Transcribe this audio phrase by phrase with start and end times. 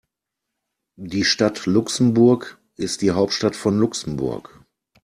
[0.99, 4.65] Die Stadt Luxemburg ist die Hauptstadt von Luxemburg.